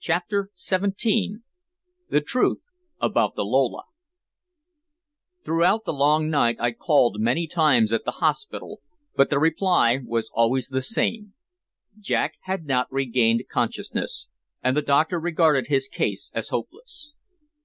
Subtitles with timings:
[0.00, 1.36] CHAPTER XVII
[2.08, 2.58] THE TRUTH
[3.00, 3.84] ABOUT THE "LOLA"
[5.44, 8.80] Throughout the long night I called many times at the hospital,
[9.14, 11.34] but the reply was always the same.
[12.00, 14.28] Jack had not regained consciousness,
[14.60, 17.14] and the doctor regarded his case as hopeless.